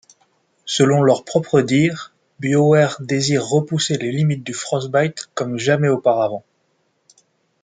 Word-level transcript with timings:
Selon 0.65 1.03
leurs 1.03 1.23
propres 1.25 1.61
dires, 1.61 2.11
Bioware 2.39 2.97
désire 3.01 3.45
repousser 3.45 3.99
les 3.99 4.11
limites 4.11 4.43
du 4.43 4.55
Frostbite 4.55 5.29
comme 5.35 5.59
jamais 5.59 5.89
auparavant. 5.89 6.43